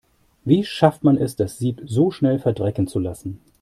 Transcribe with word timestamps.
Wie 0.45 0.63
schafft 0.63 1.03
man 1.03 1.15
es, 1.19 1.35
das 1.35 1.59
Sieb 1.59 1.83
so 1.85 2.09
schnell 2.09 2.39
verdrecken 2.39 2.87
zu 2.87 2.97
lassen? 2.97 3.39